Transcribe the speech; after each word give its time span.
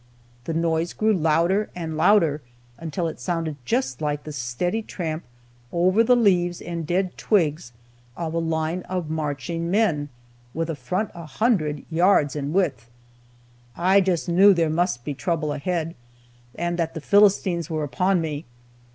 The 0.45 0.55
noise 0.55 0.93
grew 0.93 1.13
louder, 1.13 1.69
and 1.75 1.95
louder, 1.95 2.41
until 2.79 3.07
it 3.07 3.19
sounded 3.19 3.55
just 3.65 4.01
like 4.01 4.23
the 4.23 4.31
steady 4.33 4.81
tramp, 4.81 5.21
over 5.71 6.03
the 6.03 6.15
leaves 6.15 6.59
and 6.59 6.87
dead 6.87 7.15
twigs, 7.19 7.71
of 8.17 8.33
a 8.33 8.39
line 8.39 8.81
of 8.89 9.11
marching 9.11 9.69
men, 9.69 10.09
with 10.55 10.71
a 10.71 10.75
front 10.75 11.11
a 11.13 11.27
hundred 11.27 11.85
yards 11.91 12.35
in 12.35 12.51
width. 12.51 12.89
I 13.77 14.01
just 14.01 14.27
knew 14.27 14.55
there 14.55 14.71
must 14.71 15.05
be 15.05 15.13
trouble 15.13 15.53
ahead, 15.53 15.93
and 16.55 16.79
that 16.79 16.95
the 16.95 16.99
Philistines 17.01 17.69
were 17.69 17.83
upon 17.83 18.21
me. 18.21 18.45